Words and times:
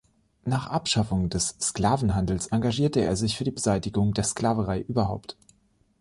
Nach 0.45 0.65
Abschaffung 0.65 1.29
des 1.29 1.57
Sklavenhandels 1.61 2.47
engagierte 2.47 3.01
er 3.01 3.15
sich 3.15 3.37
für 3.37 3.43
die 3.43 3.51
Beseitigung 3.51 4.15
der 4.15 4.23
Sklaverei 4.23 4.79
überhaupt. 4.81 5.37